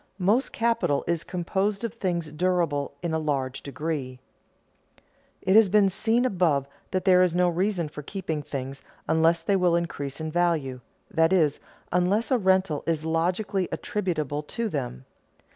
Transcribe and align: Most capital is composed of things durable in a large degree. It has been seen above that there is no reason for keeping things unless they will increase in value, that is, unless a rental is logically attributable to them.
Most 0.17 0.51
capital 0.51 1.03
is 1.05 1.23
composed 1.23 1.83
of 1.83 1.93
things 1.93 2.31
durable 2.31 2.95
in 3.03 3.13
a 3.13 3.19
large 3.19 3.61
degree. 3.61 4.17
It 5.43 5.55
has 5.55 5.69
been 5.69 5.89
seen 5.89 6.25
above 6.25 6.67
that 6.89 7.05
there 7.05 7.21
is 7.21 7.35
no 7.35 7.47
reason 7.47 7.87
for 7.87 8.01
keeping 8.01 8.41
things 8.41 8.81
unless 9.07 9.43
they 9.43 9.55
will 9.55 9.75
increase 9.75 10.19
in 10.19 10.31
value, 10.31 10.81
that 11.11 11.31
is, 11.31 11.59
unless 11.91 12.31
a 12.31 12.39
rental 12.39 12.83
is 12.87 13.05
logically 13.05 13.69
attributable 13.71 14.41
to 14.41 14.69
them. 14.69 15.05